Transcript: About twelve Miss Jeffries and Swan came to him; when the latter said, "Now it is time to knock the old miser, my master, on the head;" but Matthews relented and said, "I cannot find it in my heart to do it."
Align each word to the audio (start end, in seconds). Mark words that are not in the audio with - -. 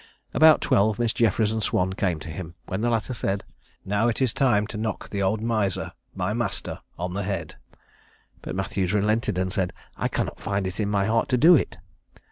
About 0.33 0.61
twelve 0.61 0.97
Miss 0.97 1.13
Jeffries 1.13 1.51
and 1.51 1.61
Swan 1.61 1.93
came 1.93 2.19
to 2.21 2.29
him; 2.29 2.55
when 2.65 2.81
the 2.81 2.89
latter 2.89 3.13
said, 3.13 3.43
"Now 3.85 4.07
it 4.07 4.19
is 4.19 4.33
time 4.33 4.65
to 4.65 4.77
knock 4.79 5.09
the 5.09 5.21
old 5.21 5.41
miser, 5.43 5.91
my 6.15 6.33
master, 6.33 6.79
on 6.97 7.13
the 7.13 7.21
head;" 7.21 7.53
but 8.41 8.55
Matthews 8.55 8.93
relented 8.95 9.37
and 9.37 9.53
said, 9.53 9.73
"I 9.97 10.07
cannot 10.07 10.39
find 10.41 10.65
it 10.65 10.79
in 10.79 10.89
my 10.89 11.05
heart 11.05 11.29
to 11.29 11.37
do 11.37 11.53
it." 11.53 11.77